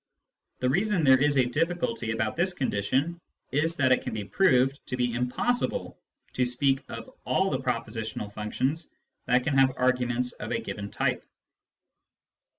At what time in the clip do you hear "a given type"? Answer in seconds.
10.51-11.23